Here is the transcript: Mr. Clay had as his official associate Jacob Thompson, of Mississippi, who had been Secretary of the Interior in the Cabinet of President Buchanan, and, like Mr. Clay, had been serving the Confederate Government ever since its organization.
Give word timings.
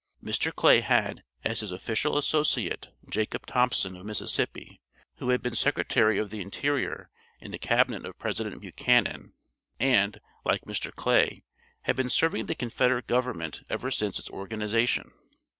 Mr. 0.23 0.51
Clay 0.51 0.81
had 0.81 1.23
as 1.43 1.59
his 1.59 1.69
official 1.71 2.17
associate 2.17 2.89
Jacob 3.07 3.45
Thompson, 3.45 3.95
of 3.95 4.03
Mississippi, 4.03 4.81
who 5.17 5.29
had 5.29 5.43
been 5.43 5.53
Secretary 5.53 6.17
of 6.17 6.31
the 6.31 6.41
Interior 6.41 7.11
in 7.39 7.51
the 7.51 7.59
Cabinet 7.59 8.03
of 8.03 8.17
President 8.17 8.59
Buchanan, 8.61 9.33
and, 9.79 10.19
like 10.43 10.63
Mr. 10.65 10.91
Clay, 10.91 11.43
had 11.83 11.95
been 11.95 12.09
serving 12.09 12.47
the 12.47 12.55
Confederate 12.55 13.05
Government 13.05 13.61
ever 13.69 13.91
since 13.91 14.17
its 14.17 14.31
organization. 14.31 15.11